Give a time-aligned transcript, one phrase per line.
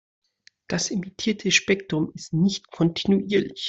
[0.67, 3.59] Das emittierte Spektrum ist nicht kontinuierlich.